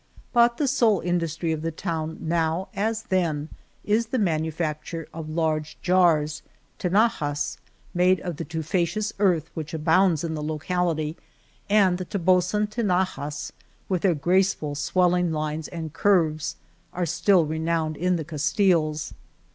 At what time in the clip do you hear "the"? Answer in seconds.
0.57-0.67, 1.61-1.69, 4.07-4.17, 8.37-8.43, 10.33-10.41, 11.99-12.05, 18.15-18.25